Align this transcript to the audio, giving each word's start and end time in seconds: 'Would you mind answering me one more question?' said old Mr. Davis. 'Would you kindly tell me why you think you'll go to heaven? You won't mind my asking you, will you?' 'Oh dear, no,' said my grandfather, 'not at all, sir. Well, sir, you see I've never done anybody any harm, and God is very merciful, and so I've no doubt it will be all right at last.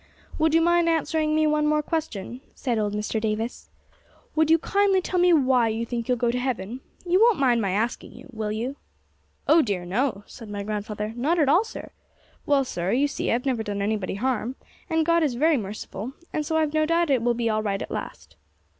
'Would 0.39 0.55
you 0.55 0.61
mind 0.61 0.89
answering 0.89 1.35
me 1.35 1.45
one 1.45 1.67
more 1.67 1.83
question?' 1.83 2.41
said 2.55 2.79
old 2.79 2.95
Mr. 2.95 3.21
Davis. 3.21 3.69
'Would 4.33 4.49
you 4.49 4.57
kindly 4.57 4.99
tell 4.99 5.19
me 5.19 5.31
why 5.31 5.67
you 5.67 5.85
think 5.85 6.07
you'll 6.09 6.17
go 6.17 6.31
to 6.31 6.39
heaven? 6.39 6.81
You 7.05 7.19
won't 7.21 7.37
mind 7.37 7.61
my 7.61 7.69
asking 7.69 8.13
you, 8.13 8.27
will 8.33 8.51
you?' 8.51 8.77
'Oh 9.47 9.61
dear, 9.61 9.85
no,' 9.85 10.23
said 10.25 10.49
my 10.49 10.63
grandfather, 10.63 11.13
'not 11.15 11.37
at 11.37 11.47
all, 11.49 11.63
sir. 11.63 11.91
Well, 12.47 12.65
sir, 12.65 12.91
you 12.91 13.07
see 13.07 13.31
I've 13.31 13.45
never 13.45 13.61
done 13.61 13.79
anybody 13.79 14.13
any 14.13 14.21
harm, 14.21 14.55
and 14.89 15.05
God 15.05 15.21
is 15.21 15.35
very 15.35 15.55
merciful, 15.55 16.13
and 16.33 16.43
so 16.47 16.57
I've 16.57 16.73
no 16.73 16.87
doubt 16.87 17.11
it 17.11 17.21
will 17.21 17.35
be 17.35 17.47
all 17.47 17.61
right 17.61 17.79
at 17.79 17.91
last. 17.91 18.37